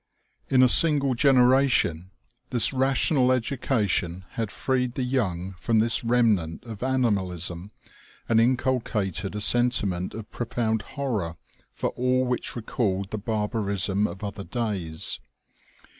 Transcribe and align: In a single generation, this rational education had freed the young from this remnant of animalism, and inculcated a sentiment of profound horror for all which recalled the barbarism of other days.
In 0.49 0.63
a 0.63 0.67
single 0.67 1.13
generation, 1.13 2.09
this 2.49 2.73
rational 2.73 3.31
education 3.31 4.25
had 4.31 4.49
freed 4.49 4.95
the 4.95 5.03
young 5.03 5.53
from 5.59 5.77
this 5.77 6.03
remnant 6.03 6.63
of 6.63 6.81
animalism, 6.81 7.69
and 8.27 8.41
inculcated 8.41 9.35
a 9.35 9.41
sentiment 9.41 10.15
of 10.15 10.31
profound 10.31 10.81
horror 10.97 11.35
for 11.75 11.91
all 11.91 12.25
which 12.25 12.55
recalled 12.55 13.11
the 13.11 13.19
barbarism 13.19 14.07
of 14.07 14.23
other 14.23 14.43
days. 14.43 15.19